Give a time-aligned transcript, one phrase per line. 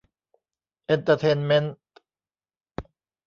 [0.85, 1.75] เอนเตอร์เทนเม้นท์